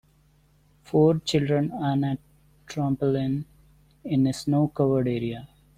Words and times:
Four 0.81 1.19
children 1.19 1.71
on 1.71 2.03
a 2.03 2.17
trampoline, 2.65 3.45
in 4.03 4.25
a 4.25 4.33
snow 4.33 4.67
covered 4.69 5.07
area. 5.07 5.47